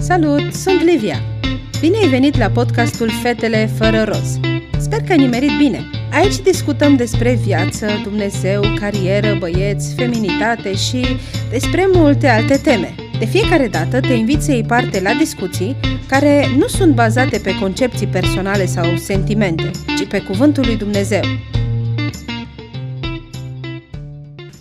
[0.00, 1.22] Salut, sunt Livia!
[1.80, 4.38] Bine ai venit la podcastul Fetele fără roz.
[4.78, 5.80] Sper că ai nimerit bine.
[6.12, 11.06] Aici discutăm despre viață, Dumnezeu, carieră, băieți, feminitate și
[11.50, 12.94] despre multe alte teme.
[13.18, 15.76] De fiecare dată te invit să iei parte la discuții
[16.08, 21.22] care nu sunt bazate pe concepții personale sau sentimente, ci pe cuvântul lui Dumnezeu.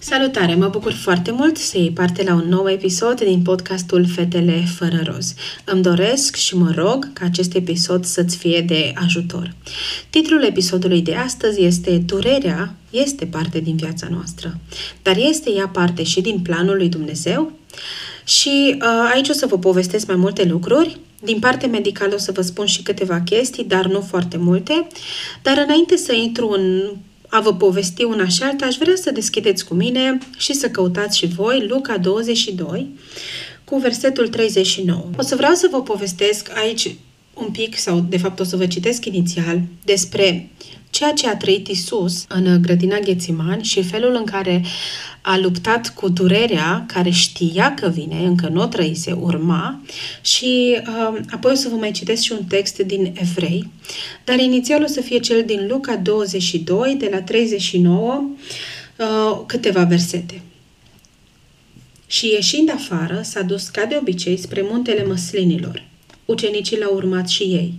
[0.09, 0.55] Salutare!
[0.55, 5.01] Mă bucur foarte mult să iei parte la un nou episod din podcastul Fetele fără
[5.03, 5.33] roz.
[5.65, 9.55] Îmi doresc și mă rog ca acest episod să-ți fie de ajutor.
[10.09, 14.57] Titlul episodului de astăzi este Durerea este parte din viața noastră,
[15.01, 17.51] dar este ea parte și din planul lui Dumnezeu?
[18.25, 20.99] Și uh, aici o să vă povestesc mai multe lucruri.
[21.23, 24.87] Din parte medicală o să vă spun și câteva chestii, dar nu foarte multe.
[25.41, 26.91] Dar înainte să intru în
[27.29, 31.17] a vă povesti una și alta, aș vrea să deschideți cu mine și să căutați
[31.17, 32.89] și voi Luca 22
[33.63, 35.05] cu versetul 39.
[35.17, 36.95] O să vreau să vă povestesc aici
[37.33, 40.49] un pic, sau de fapt o să vă citesc inițial, despre
[40.89, 44.63] ceea ce a trăit Isus în grădina Ghețiman și felul în care
[45.29, 49.81] a luptat cu durerea care știa că vine, încă nu o trăise, urma
[50.21, 53.69] și uh, apoi o să vă mai citesc și un text din Evrei,
[54.23, 58.29] dar inițial o să fie cel din Luca 22, de la 39,
[58.97, 60.41] uh, câteva versete.
[62.07, 65.83] Și ieșind afară, s-a dus ca de obicei spre muntele măslinilor.
[66.25, 67.73] Ucenicii l-au urmat și ei.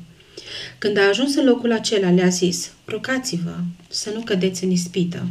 [0.78, 3.54] Când a ajuns în locul acela, le-a zis, rugați-vă
[3.88, 5.26] să nu cădeți în ispită.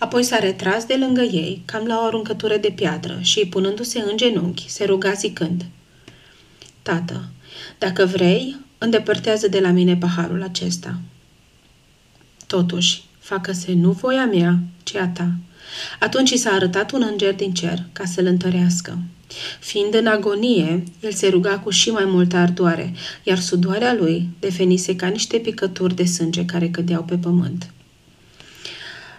[0.00, 4.16] Apoi s-a retras de lângă ei, cam la o aruncătură de piatră și, punându-se în
[4.16, 5.66] genunchi, se ruga zicând,
[6.82, 7.24] Tată,
[7.78, 11.00] dacă vrei, îndepărtează de la mine paharul acesta.
[12.46, 15.30] Totuși, facă-se nu voia mea, ci a ta.
[15.98, 18.98] Atunci i s-a arătat un înger din cer ca să-l întărească.
[19.60, 24.96] Fiind în agonie, el se ruga cu și mai multă ardoare, iar sudoarea lui devenise
[24.96, 27.70] ca niște picături de sânge care cădeau pe pământ.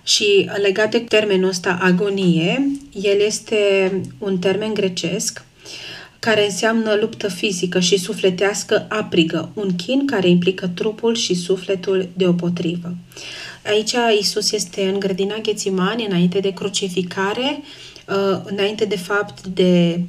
[0.04, 5.44] Și legat de termenul ăsta agonie, el este un termen grecesc
[6.20, 12.96] care înseamnă luptă fizică și sufletească aprigă, un chin care implică trupul și sufletul deopotrivă.
[13.66, 17.62] Aici Isus este în grădina Ghețimani, înainte de crucificare,
[18.08, 20.00] uh, înainte de fapt de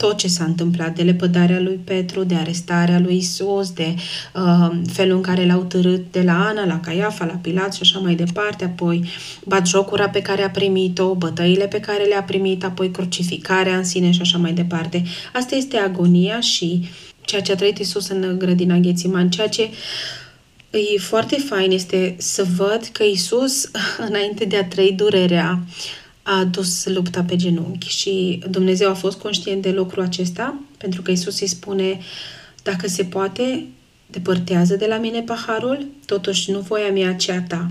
[0.00, 3.94] tot ce s-a întâmplat, de lepădarea lui Petru, de arestarea lui Isus, de
[4.34, 7.98] uh, felul în care l-au târât de la Ana, la Caiafa, la Pilat și așa
[7.98, 9.04] mai departe, apoi
[9.44, 14.20] batjocura pe care a primit-o, bătăile pe care le-a primit, apoi crucificarea în sine și
[14.20, 15.02] așa mai departe.
[15.32, 16.88] Asta este agonia și
[17.20, 19.70] ceea ce a trăit Isus în grădina Ghețiman, ceea ce
[20.70, 23.70] e foarte fain este să văd că Isus,
[24.08, 25.60] înainte de a trăi durerea,
[26.32, 31.10] a dus lupta pe genunchi și Dumnezeu a fost conștient de lucrul acesta, pentru că
[31.10, 31.98] Isus îi spune,
[32.62, 33.66] dacă se poate,
[34.06, 37.70] depărtează de la mine paharul, totuși nu voia mea, ci a ta.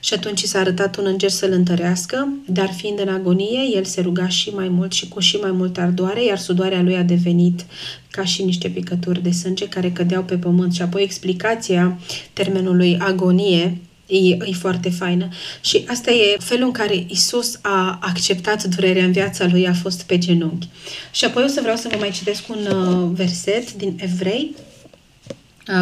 [0.00, 4.28] Și atunci s-a arătat un înger să-l întărească, dar fiind în agonie, el se ruga
[4.28, 7.66] și mai mult și cu și mai mult ardoare, iar sudoarea lui a devenit
[8.10, 10.74] ca și niște picături de sânge care cădeau pe pământ.
[10.74, 11.98] Și apoi explicația
[12.32, 15.28] termenului agonie e, e foarte faină.
[15.60, 20.02] Și asta e felul în care Isus a acceptat durerea în viața lui, a fost
[20.02, 20.68] pe genunchi.
[21.10, 24.54] Și apoi o să vreau să vă mai citesc un uh, verset din Evrei,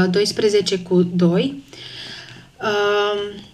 [0.03, 1.63] uh, 12 cu 2.
[2.61, 3.45] Uh,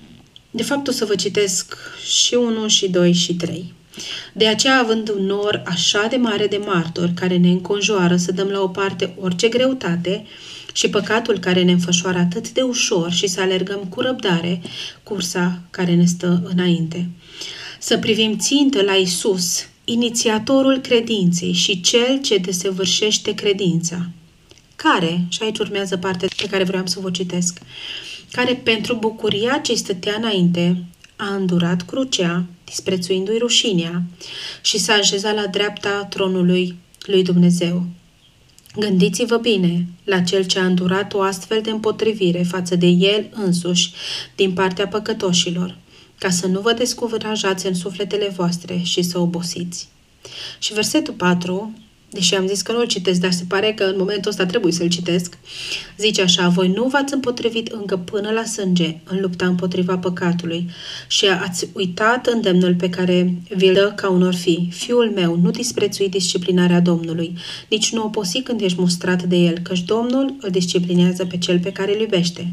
[0.51, 3.73] de fapt, o să vă citesc și 1, și 2, și 3.
[4.33, 8.49] De aceea, având un nor așa de mare de martori care ne înconjoară să dăm
[8.49, 10.27] la o parte orice greutate,
[10.73, 14.61] și păcatul care ne înfășoară atât de ușor și să alergăm cu răbdare
[15.03, 17.09] cursa care ne stă înainte.
[17.79, 24.09] Să privim țintă la Isus, inițiatorul credinței și cel ce desăvârșește credința.
[24.77, 27.59] Care, și aici urmează partea pe care vreau să vă citesc,
[28.31, 30.85] care pentru bucuria ce stătea înainte
[31.17, 34.03] a îndurat crucea, disprețuindu-i rușinea,
[34.63, 37.87] și s-a așezat la dreapta tronului lui Dumnezeu.
[38.77, 43.93] Gândiți-vă bine la cel ce a îndurat o astfel de împotrivire față de el însuși
[44.37, 45.79] din partea păcătoșilor,
[46.19, 49.89] ca să nu vă descuvârajați în sufletele voastre și să obosiți.
[50.59, 51.75] Și versetul 4
[52.13, 54.89] deși am zis că nu-l citesc, dar se pare că în momentul ăsta trebuie să-l
[54.89, 55.39] citesc,
[55.97, 60.71] zice așa, voi nu v-ați împotrivit încă până la sânge în lupta împotriva păcatului
[61.09, 64.69] și ați uitat îndemnul pe care vi-l dă ca unor fi.
[64.73, 67.37] Fiul meu, nu disprețui disciplinarea Domnului,
[67.69, 71.73] nici nu oposi când ești mustrat de el, căci Domnul îl disciplinează pe cel pe
[71.73, 72.53] care îl iubește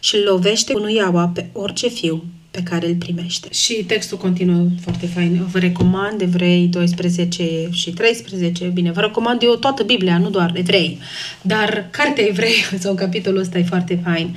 [0.00, 3.48] și îl lovește cu nuiaua pe orice fiu pe care îl primește.
[3.52, 5.46] Și textul continuă foarte fain.
[5.52, 8.64] Vă recomand Evrei 12 și 13.
[8.64, 10.98] Bine, vă recomand eu toată Biblia, nu doar Evrei.
[11.42, 14.36] Dar cartea Evrei sau capitolul ăsta e foarte fain.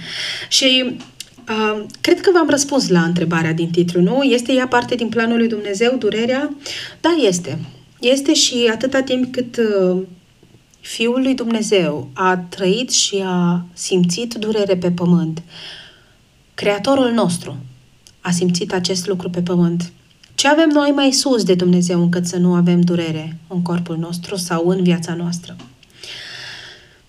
[0.50, 0.96] Și
[1.50, 4.22] Uh, cred că v-am răspuns la întrebarea din titlu, nu?
[4.22, 6.56] Este ea parte din planul lui Dumnezeu, durerea?
[7.02, 7.60] Da, este.
[8.00, 10.02] Este și atâta timp cât uh,
[10.80, 15.42] Fiul lui Dumnezeu a trăit și a simțit durere pe pământ.
[16.54, 17.58] Creatorul nostru
[18.24, 19.92] a simțit acest lucru pe pământ.
[20.36, 24.36] Ce avem noi mai sus de Dumnezeu încât să nu avem durere în corpul nostru
[24.36, 25.56] sau în viața noastră?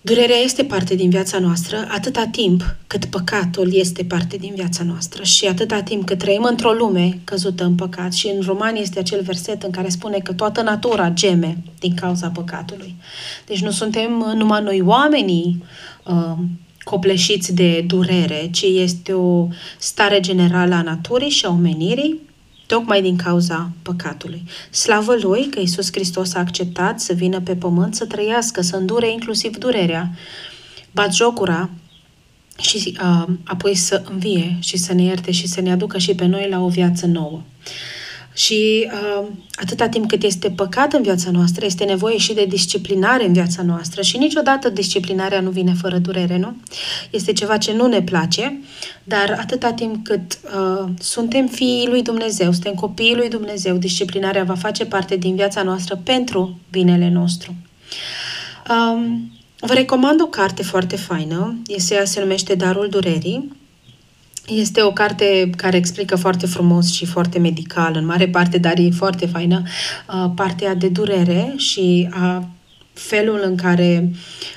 [0.00, 5.22] Durerea este parte din viața noastră atâta timp cât păcatul este parte din viața noastră
[5.22, 8.12] și atâta timp cât trăim într-o lume căzută în păcat.
[8.12, 12.28] Și în Romani este acel verset în care spune că toată natura geme din cauza
[12.28, 12.94] păcatului.
[13.46, 15.64] Deci nu suntem numai noi oamenii
[16.05, 16.38] uh,
[16.84, 19.48] copleșiți de durere, ci este o
[19.78, 22.20] stare generală a naturii și a omenirii
[22.66, 24.42] tocmai din cauza păcatului.
[24.70, 29.12] Slavă Lui că Iisus Hristos a acceptat să vină pe pământ, să trăiască, să îndure
[29.12, 30.10] inclusiv durerea,
[31.12, 31.70] jocura
[32.58, 36.25] și uh, apoi să învie și să ne ierte și să ne aducă și pe
[36.25, 37.42] noi la o viață nouă.
[38.34, 43.26] Și uh, atâta timp cât este păcat în viața noastră, este nevoie și de disciplinare
[43.26, 46.56] în viața noastră și niciodată disciplinarea nu vine fără durere, nu?
[47.10, 48.60] Este ceva ce nu ne place,
[49.04, 54.54] dar atâta timp cât uh, suntem fiii lui Dumnezeu, suntem copiii lui Dumnezeu, disciplinarea va
[54.54, 57.54] face parte din viața noastră pentru binele nostru.
[58.70, 63.52] Um, vă recomand o carte foarte faină, este, se numește Darul Durerii,
[64.46, 68.91] este o carte care explică foarte frumos și foarte medical, în mare parte, dar e
[68.91, 69.62] foarte faină,
[70.08, 72.49] uh, partea de durere și a
[72.93, 74.11] felul în care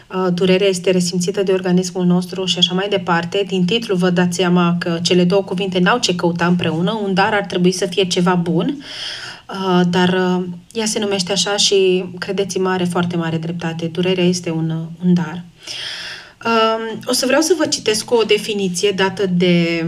[0.07, 3.43] uh, durerea este resimțită de organismul nostru și așa mai departe.
[3.47, 6.99] Din titlu vă dați seama că cele două cuvinte n-au ce căuta împreună.
[7.03, 8.77] Un dar ar trebui să fie ceva bun,
[9.49, 10.43] uh, dar uh,
[10.73, 13.85] ea se numește așa și credeți-mă are foarte mare dreptate.
[13.85, 14.69] Durerea este un,
[15.05, 15.43] un dar.
[15.67, 16.06] Uh,
[17.05, 19.85] o să vreau să vă citesc o definiție dată de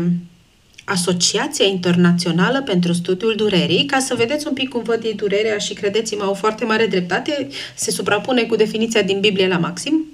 [0.84, 5.74] Asociația Internațională pentru Studiul Durerii, ca să vedeți un pic cum văd ei durerea și
[5.74, 10.06] credeți-mă, au foarte mare dreptate, se suprapune cu definiția din Biblie la maxim.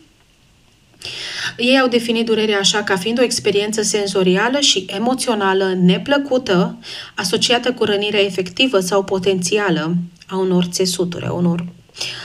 [1.57, 6.77] Ei au definit durerea așa ca fiind o experiență senzorială și emoțională neplăcută,
[7.15, 9.95] asociată cu rănirea efectivă sau potențială
[10.27, 12.24] a unor țesuturi, a unor uh,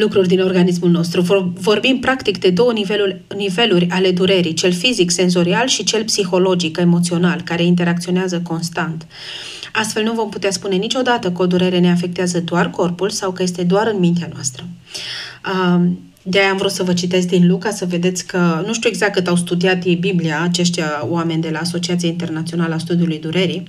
[0.00, 1.52] lucruri din organismul nostru.
[1.60, 7.40] Vorbim practic de două niveluri, niveluri ale durerii, cel fizic, senzorial și cel psihologic, emoțional,
[7.44, 9.06] care interacționează constant.
[9.72, 13.42] Astfel nu vom putea spune niciodată că o durere ne afectează doar corpul sau că
[13.42, 14.64] este doar în mintea noastră.
[16.22, 19.28] De-aia am vrut să vă citesc din Luca, să vedeți că nu știu exact cât
[19.28, 23.62] au studiat ei Biblia, aceștia oameni de la Asociația Internațională a Studiului Durerii.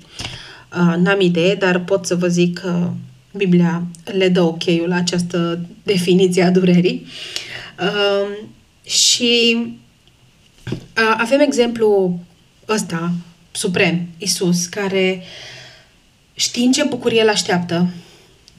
[0.98, 2.90] N-am idee, dar pot să vă zic că
[3.34, 7.06] Biblia le dă ok la această definiție a durerii.
[7.80, 8.48] Uh,
[8.84, 9.58] și
[10.72, 12.20] uh, avem exemplu
[12.70, 13.12] ăsta,
[13.52, 15.24] suprem, Isus, care
[16.34, 17.90] știind ce bucurie îl așteaptă,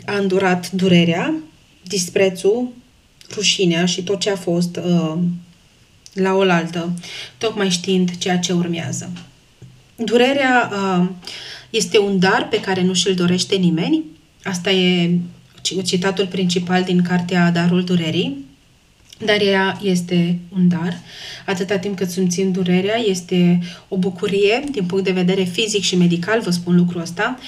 [0.06, 1.34] a îndurat durerea,
[1.82, 2.68] disprețul,
[3.34, 5.14] rușinea și tot ce a fost uh,
[6.12, 6.92] la oaltă,
[7.38, 9.10] tocmai știind ceea ce urmează.
[9.96, 11.08] Durerea uh,
[11.70, 14.02] este un dar pe care nu și-l dorește nimeni,
[14.44, 15.18] Asta e
[15.82, 18.44] citatul principal din cartea Darul Durerii,
[19.24, 20.98] dar ea este un dar.
[21.46, 26.40] Atâta timp cât simțim durerea, este o bucurie din punct de vedere fizic și medical,
[26.40, 27.38] vă spun lucrul ăsta,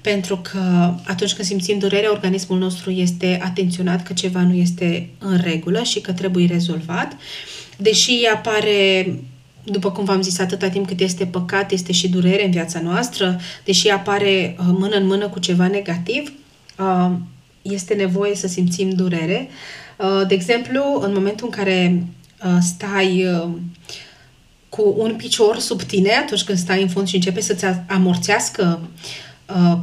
[0.00, 5.40] pentru că atunci când simțim durerea, organismul nostru este atenționat că ceva nu este în
[5.42, 7.16] regulă și că trebuie rezolvat.
[7.76, 9.06] Deși apare
[9.64, 13.40] după cum v-am zis, atâta timp cât este păcat, este și durere în viața noastră,
[13.64, 16.32] deși apare uh, mână în mână cu ceva negativ,
[17.62, 19.48] este nevoie să simțim durere.
[20.26, 22.06] De exemplu, în momentul în care
[22.60, 23.26] stai
[24.68, 28.88] cu un picior sub tine, atunci când stai în fund și începe să-ți amorțească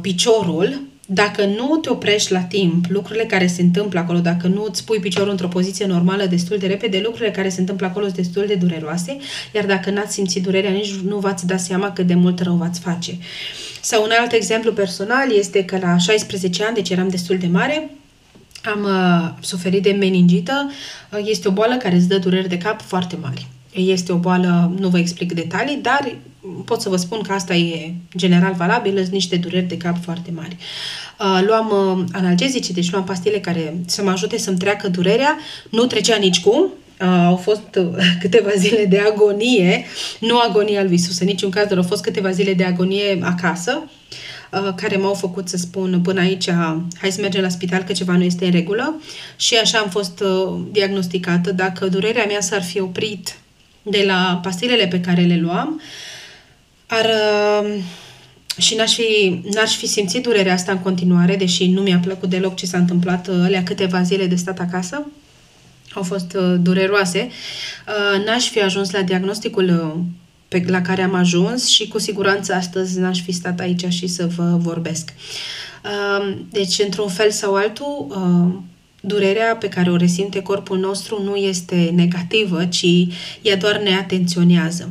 [0.00, 4.84] piciorul, dacă nu te oprești la timp, lucrurile care se întâmplă acolo, dacă nu îți
[4.84, 8.44] pui piciorul într-o poziție normală destul de repede, lucrurile care se întâmplă acolo sunt destul
[8.46, 9.16] de dureroase,
[9.54, 12.80] iar dacă n-ați simțit durerea, nici nu v-ați da seama cât de mult rău v-ați
[12.80, 13.18] face.
[13.84, 17.90] Sau un alt exemplu personal este că la 16 ani, deci eram destul de mare,
[18.64, 20.70] am uh, suferit de meningită.
[21.12, 23.46] Uh, este o boală care îți dă dureri de cap foarte mari.
[23.72, 26.16] Este o boală, nu vă explic detalii, dar
[26.64, 30.30] pot să vă spun că asta e general valabil, sunt niște dureri de cap foarte
[30.34, 30.56] mari.
[31.20, 35.38] Uh, luam uh, analgezice, deci luam pastile care să mă ajute să-mi treacă durerea,
[35.70, 36.70] nu trecea nici cum,
[37.02, 37.78] au fost
[38.22, 39.84] câteva zile de agonie,
[40.20, 43.82] nu agonia lui Isus în niciun caz, dar au fost câteva zile de agonie acasă,
[44.76, 46.50] care m-au făcut să spun până aici,
[47.00, 49.00] hai să mergem la spital că ceva nu este în regulă
[49.36, 50.22] și așa am fost
[50.70, 51.52] diagnosticată.
[51.52, 53.36] Dacă durerea mea s-ar fi oprit
[53.82, 55.80] de la pastilele pe care le luam,
[56.86, 57.06] ar,
[58.56, 62.56] și n-aș fi, n-aș fi simțit durerea asta în continuare, deși nu mi-a plăcut deloc
[62.56, 65.06] ce s-a întâmplat alea câteva zile de stat acasă
[65.94, 67.28] au fost uh, dureroase,
[67.88, 70.00] uh, n-aș fi ajuns la diagnosticul uh,
[70.48, 74.26] pe, la care am ajuns și cu siguranță astăzi n-aș fi stat aici și să
[74.36, 75.12] vă vorbesc.
[76.50, 78.06] Deci, într-un fel sau altul,
[79.00, 82.86] durerea pe care o resimte corpul nostru nu este negativă, ci
[83.42, 84.90] ea doar ne atenționează.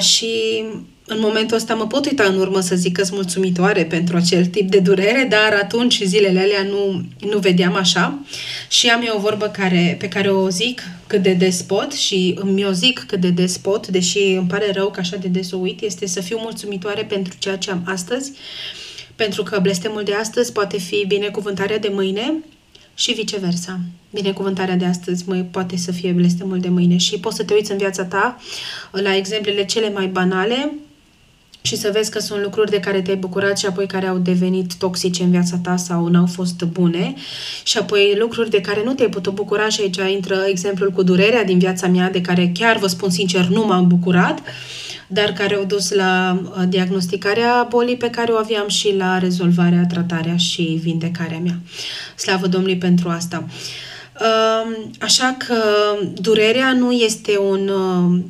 [0.00, 0.64] Și
[1.10, 4.46] în momentul ăsta mă pot uita în urmă să zic că sunt mulțumitoare pentru acel
[4.46, 8.18] tip de durere, dar atunci zilele alea nu, nu vedeam așa
[8.68, 12.38] și am eu o vorbă care, pe care o zic cât de des pot și
[12.40, 15.52] îmi o zic cât de des pot, deși îmi pare rău că așa de des
[15.52, 18.32] o uit, este să fiu mulțumitoare pentru ceea ce am astăzi,
[19.16, 22.34] pentru că blestemul de astăzi poate fi binecuvântarea de mâine
[22.94, 23.80] și viceversa.
[24.10, 27.70] Binecuvântarea de astăzi mai poate să fie blestemul de mâine și poți să te uiți
[27.70, 28.40] în viața ta
[28.90, 30.72] la exemplele cele mai banale
[31.60, 34.74] și să vezi că sunt lucruri de care te-ai bucurat și apoi care au devenit
[34.74, 37.14] toxice în viața ta sau n-au fost bune
[37.62, 41.44] și apoi lucruri de care nu te-ai putut bucura și aici intră exemplul cu durerea
[41.44, 44.42] din viața mea de care chiar vă spun sincer nu m-am bucurat
[45.10, 49.86] dar care au dus la uh, diagnosticarea bolii pe care o aveam și la rezolvarea,
[49.88, 51.58] tratarea și vindecarea mea.
[52.16, 53.44] Slavă Domnului pentru asta.
[54.20, 55.62] Um, așa că
[56.20, 58.20] durerea nu este un uh,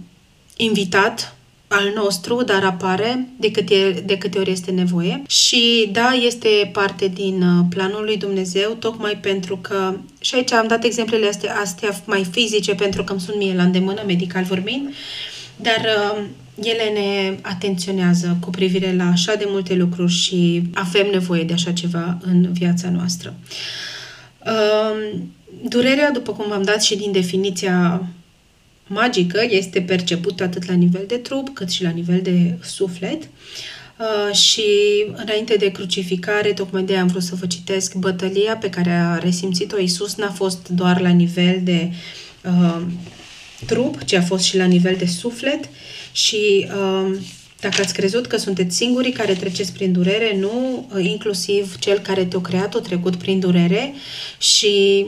[0.56, 1.37] invitat
[1.68, 5.22] al nostru, dar apare de câte, de câte ori este nevoie.
[5.28, 10.66] Și da, este parte din uh, planul lui Dumnezeu, tocmai pentru că, și aici am
[10.66, 14.94] dat exemplele astea, astea mai fizice, pentru că îmi sunt mie la îndemână, medical vorbind,
[15.56, 15.80] dar
[16.16, 16.25] uh,
[16.62, 21.72] ele ne atenționează cu privire la așa de multe lucruri și avem nevoie de așa
[21.72, 23.34] ceva în viața noastră.
[24.46, 25.20] Uh,
[25.62, 28.06] durerea, după cum v-am dat și din definiția
[28.88, 33.23] magică este percepută atât la nivel de trup cât și la nivel de suflet.
[33.99, 34.64] Uh, și
[35.12, 39.78] înainte de crucificare, tocmai de am vrut să vă citesc, bătălia pe care a resimțit-o.
[39.78, 41.90] Isus n-a fost doar la nivel de
[42.45, 42.83] uh,
[43.66, 45.68] trup, ci a fost și la nivel de suflet.
[46.12, 47.16] Și uh,
[47.61, 52.25] dacă ați crezut că sunteți singurii care treceți prin durere, nu, uh, inclusiv cel care
[52.25, 53.95] te-a creat a trecut prin durere.
[54.38, 55.07] Și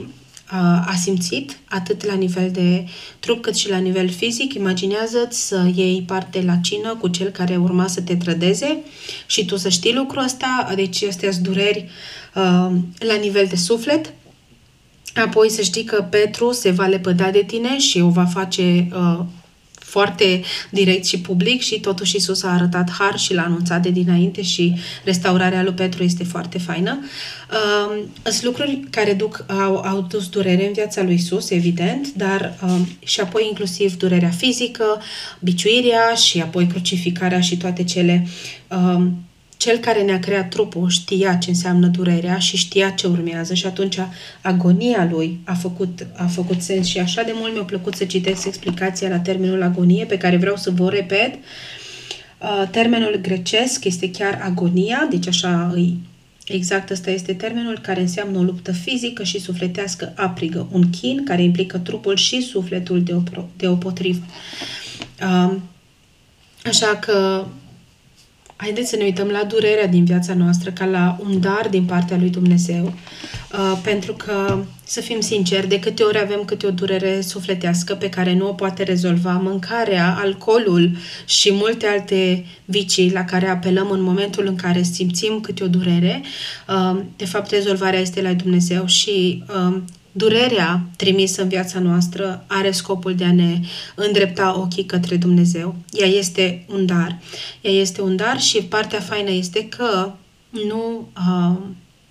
[0.85, 2.85] a simțit, atât la nivel de
[3.19, 4.53] trup cât și la nivel fizic.
[4.53, 8.77] Imaginează-ți să iei parte la cină cu cel care urma să te trădeze
[9.25, 11.89] și tu să știi lucrul ăsta, deci astea sunt dureri
[12.35, 14.13] uh, la nivel de suflet.
[15.15, 19.19] Apoi să știi că Petru se va lepăda de tine și o va face uh,
[19.91, 24.41] foarte direct și public și totuși Isus a arătat har și l-a anunțat de dinainte
[24.41, 26.99] și restaurarea lui Petru este foarte faină.
[27.51, 32.57] Uh, sunt lucruri care duc, au, au dus durere în viața lui Isus, evident, dar
[32.63, 35.01] uh, și apoi inclusiv durerea fizică,
[35.39, 38.27] biciuirea și apoi crucificarea și toate cele
[38.67, 39.03] uh,
[39.61, 43.97] cel care ne-a creat trupul știa ce înseamnă durerea și știa ce urmează și atunci
[44.41, 48.45] agonia lui a făcut, a făcut sens și așa de mult mi-a plăcut să citesc
[48.45, 51.33] explicația la termenul agonie pe care vreau să vă repet.
[51.33, 55.97] Uh, termenul grecesc este chiar agonia, deci așa îi
[56.45, 61.43] Exact, ăsta este termenul care înseamnă o luptă fizică și sufletească aprigă, un chin care
[61.43, 63.03] implică trupul și sufletul
[63.57, 64.25] de opotrivă.
[65.21, 65.53] Uh,
[66.63, 67.45] așa că
[68.61, 72.17] haideți să ne uităm la durerea din viața noastră ca la un dar din partea
[72.17, 77.21] lui Dumnezeu, uh, pentru că, să fim sinceri, de câte ori avem câte o durere
[77.21, 80.91] sufletească pe care nu o poate rezolva mâncarea, alcoolul
[81.25, 86.21] și multe alte vicii la care apelăm în momentul în care simțim câte o durere,
[86.67, 89.77] uh, de fapt rezolvarea este la Dumnezeu și uh,
[90.11, 93.59] Durerea trimisă în viața noastră are scopul de a ne
[93.95, 95.75] îndrepta ochii către Dumnezeu.
[95.91, 97.19] Ea este un dar.
[97.61, 100.11] Ea este un dar și partea faină este că
[100.49, 101.57] nu, uh,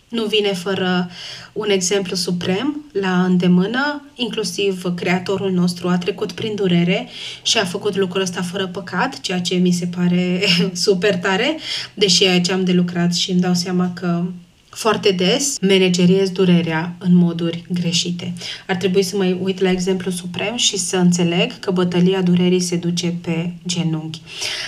[0.08, 1.10] nu vine fără
[1.52, 7.08] un exemplu suprem la îndemână, inclusiv Creatorul nostru a trecut prin durere
[7.42, 10.40] și a făcut lucrul ăsta fără păcat, ceea ce mi se pare
[10.72, 11.58] super tare,
[11.94, 14.24] deși aici am de lucrat și îmi dau seama că
[14.70, 18.32] foarte des manageriez durerea în moduri greșite.
[18.66, 22.76] Ar trebui să mă uit la exemplu suprem și să înțeleg că bătălia durerii se
[22.76, 24.20] duce pe genunchi.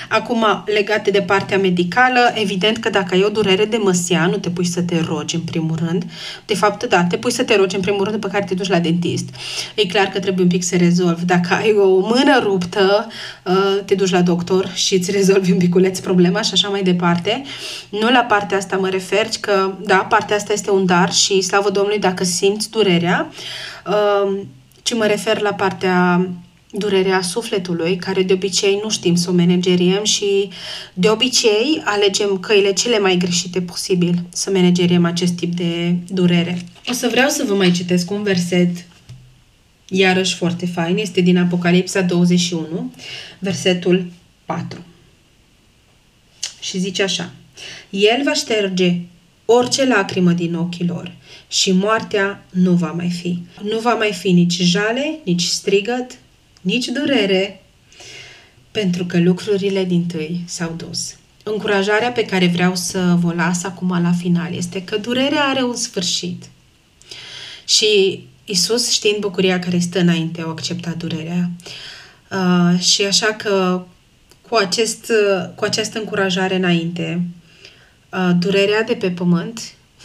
[0.09, 4.51] Acum, legate de partea medicală, evident că dacă ai o durere de măsia, nu te
[4.51, 6.05] pui să te rogi în primul rând.
[6.47, 8.69] De fapt, da, te pui să te rogi în primul rând după care te duci
[8.69, 9.29] la dentist.
[9.75, 11.25] E clar că trebuie un pic să rezolvi.
[11.25, 13.07] Dacă ai o mână ruptă,
[13.45, 13.55] uh,
[13.85, 17.43] te duci la doctor și îți rezolvi un piculeț problema și așa mai departe.
[17.89, 21.71] Nu la partea asta mă refer, că da, partea asta este un dar și slavă
[21.71, 23.33] Domnului dacă simți durerea,
[23.87, 24.41] uh,
[24.83, 26.29] ci mă refer la partea
[26.71, 30.49] durerea sufletului, care de obicei nu știm să o manageriem și
[30.95, 36.59] de obicei alegem căile cele mai greșite posibil să manageriem acest tip de durere.
[36.89, 38.85] O să vreau să vă mai citesc un verset
[39.89, 42.93] iarăși foarte fain, este din Apocalipsa 21,
[43.39, 44.07] versetul
[44.45, 44.79] 4.
[46.61, 47.31] Și zice așa,
[47.91, 49.01] El va șterge
[49.45, 51.13] orice lacrimă din ochii lor
[51.49, 53.39] și moartea nu va mai fi.
[53.63, 56.19] Nu va mai fi nici jale, nici strigăt,
[56.61, 57.63] nici durere,
[58.71, 61.17] pentru că lucrurile din tâi s-au dus.
[61.43, 65.75] Încurajarea pe care vreau să vă las acum la final este că durerea are un
[65.75, 66.45] sfârșit.
[67.65, 71.51] Și Isus, știind bucuria care stă înainte, a acceptat durerea.
[72.31, 73.85] Uh, și așa că
[74.49, 75.13] cu, acest,
[75.55, 77.42] cu această încurajare înainte, uh,
[78.39, 79.61] durerea de pe pământ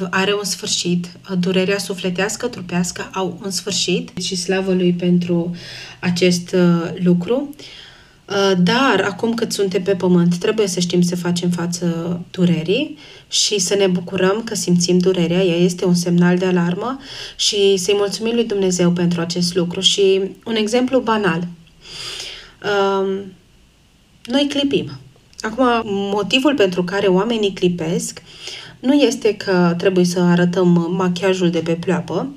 [0.09, 1.07] are un sfârșit,
[1.39, 5.55] durerea sufletească, trupească au un sfârșit și slavă lui pentru
[5.99, 7.55] acest uh, lucru.
[8.29, 12.97] Uh, dar acum cât suntem pe pământ, trebuie să știm să facem față durerii
[13.29, 15.43] și să ne bucurăm că simțim durerea.
[15.43, 16.99] Ea este un semnal de alarmă
[17.35, 19.79] și să-i mulțumim lui Dumnezeu pentru acest lucru.
[19.79, 21.47] Și un exemplu banal.
[22.63, 23.07] Um,
[24.25, 24.91] noi clipim.
[25.41, 28.21] Acum, motivul pentru care oamenii clipesc
[28.79, 32.27] nu este că trebuie să arătăm machiajul de pe pleoapă,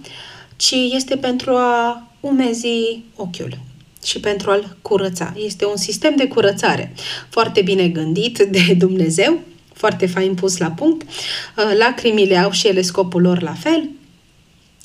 [0.57, 3.59] ci este pentru a umezi ochiul
[4.05, 5.33] și pentru a-l curăța.
[5.45, 6.95] Este un sistem de curățare
[7.29, 9.41] foarte bine gândit de Dumnezeu,
[9.73, 11.09] foarte fain pus la punct.
[11.79, 13.89] Lacrimile au și ele scopul lor la fel,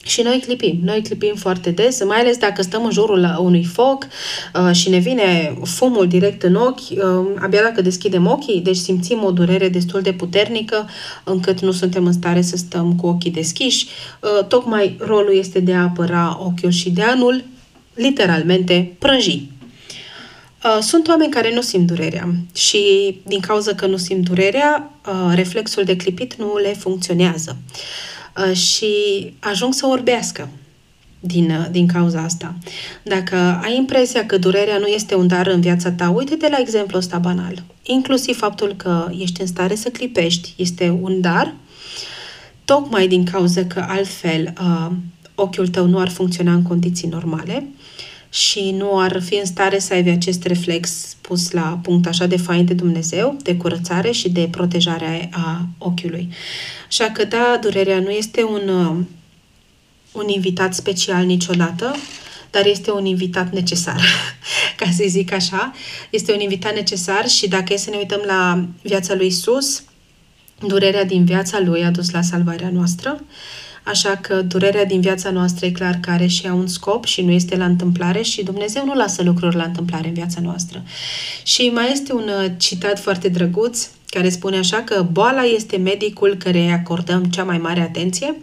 [0.08, 4.08] și noi clipim, noi clipim foarte des, mai ales dacă stăm în jurul unui foc
[4.54, 9.24] uh, și ne vine fumul direct în ochi, uh, abia dacă deschidem ochii, deci simțim
[9.24, 10.90] o durere destul de puternică,
[11.24, 13.88] încât nu suntem în stare să stăm cu ochii deschiși.
[14.20, 17.44] Uh, tocmai rolul este de a apăra ochiul și de anul,
[17.94, 19.50] literalmente, prăji.
[20.64, 22.82] Uh, sunt oameni care nu simt durerea și
[23.24, 27.58] din cauza că nu simt durerea, uh, reflexul de clipit nu le funcționează.
[27.58, 28.15] Uh, Uh,
[28.54, 28.94] și
[29.40, 30.50] ajung să orbească
[31.26, 32.56] din, uh, din cauza asta.
[33.04, 36.98] Dacă ai impresia că durerea nu este un dar în viața ta, uite-te la exemplu
[36.98, 37.64] ăsta banal.
[37.84, 41.54] Inclusiv faptul că ești în stare să clipești este un dar,
[42.66, 44.92] tocmai din cauza că altfel uh,
[45.36, 47.68] ochiul tău nu ar funcționa în condiții normale
[48.36, 52.38] și nu ar fi în stare să aibă acest reflex pus la punct așa de
[52.38, 56.30] fain de Dumnezeu, de curățare și de protejare a ochiului.
[56.88, 59.04] Așa că, da, durerea nu este un, uh,
[60.12, 61.96] un invitat special niciodată,
[62.52, 64.02] dar este un invitat necesar,
[64.80, 65.74] ca să zic așa.
[66.10, 69.84] Este un invitat necesar și dacă e să ne uităm la viața lui Isus,
[70.68, 73.24] durerea din viața lui a dus la salvarea noastră
[73.86, 77.22] Așa că durerea din viața noastră e clar că are și ea un scop și
[77.22, 80.84] nu este la întâmplare și Dumnezeu nu lasă lucruri la întâmplare în viața noastră.
[81.44, 86.36] Și mai este un uh, citat foarte drăguț care spune așa că boala este medicul
[86.36, 88.36] care îi acordăm cea mai mare atenție,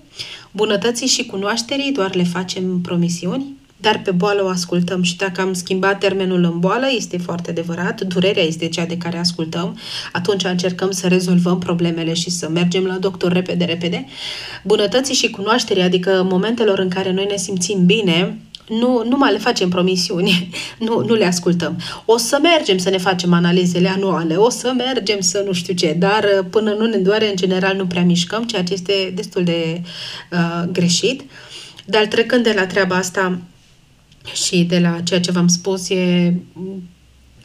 [0.50, 5.52] bunătății și cunoașterii doar le facem promisiuni, dar pe boală o ascultăm și dacă am
[5.52, 9.78] schimbat termenul în boală, este foarte adevărat, durerea este cea de care ascultăm,
[10.12, 14.06] atunci încercăm să rezolvăm problemele și să mergem la doctor repede, repede.
[14.64, 19.38] Bunătății și cunoașterii, adică momentelor în care noi ne simțim bine, nu, nu mai le
[19.38, 20.48] facem promisiuni,
[20.86, 21.80] nu, nu le ascultăm.
[22.04, 25.96] O să mergem să ne facem analizele anuale, o să mergem să nu știu ce,
[25.98, 29.82] dar până nu ne doare, în general, nu prea mișcăm, ceea ce este destul de
[30.32, 31.22] uh, greșit.
[31.84, 33.38] Dar trecând de la treaba asta,
[34.46, 36.34] și de la ceea ce v-am spus, e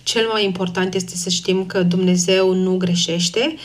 [0.07, 3.55] cel mai important este să știm că Dumnezeu nu greșește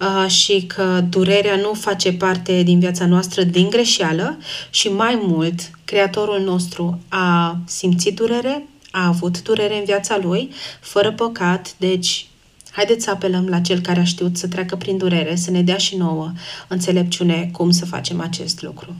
[0.00, 4.38] uh, și că durerea nu face parte din viața noastră din greșeală
[4.70, 11.12] și mai mult, Creatorul nostru a simțit durere, a avut durere în viața lui, fără
[11.12, 12.26] păcat, deci
[12.70, 15.76] haideți să apelăm la Cel care a știut să treacă prin durere, să ne dea
[15.76, 16.32] și nouă
[16.68, 18.94] înțelepciune cum să facem acest lucru.